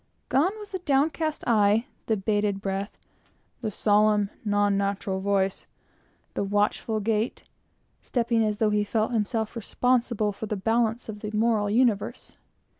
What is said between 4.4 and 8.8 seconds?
non natural voice, the watchful gait, stepping as if